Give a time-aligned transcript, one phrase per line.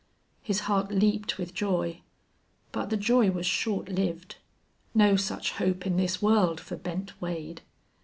[0.41, 2.01] His heart leaped with joy.
[2.71, 4.37] But the joy was short lived.
[4.95, 7.61] No such hope in this world for Bent Wade!